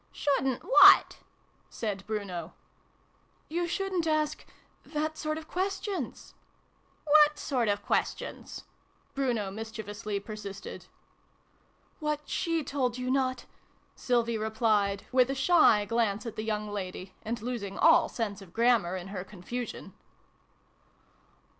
"Shouldn't 0.11 0.63
what?" 0.63 1.19
said 1.69 2.07
Bruno." 2.07 2.55
You 3.51 3.67
shouldn't 3.67 4.07
ask 4.07 4.47
that 4.83 5.15
sort 5.15 5.37
of 5.37 5.47
questions."" 5.47 6.33
What 7.05 7.37
sort 7.37 7.67
of 7.67 7.85
questions?" 7.85 8.63
Bruno 9.13 9.51
mis 9.51 9.71
chievously 9.71 10.17
persisted." 10.25 10.87
What 11.99 12.27
she 12.27 12.63
told 12.63 12.97
you 12.97 13.11
not," 13.11 13.45
Sylvie 13.95 14.39
replied, 14.39 15.05
with 15.11 15.29
a 15.29 15.35
shy 15.35 15.85
glance 15.85 16.25
at 16.25 16.35
the 16.35 16.41
young 16.43 16.67
lady, 16.71 17.13
and 17.21 17.39
losing 17.39 17.77
all 17.77 18.09
sense 18.09 18.41
of 18.41 18.53
grammar 18.53 18.95
in 18.95 19.09
her 19.09 19.23
confusion. 19.23 19.93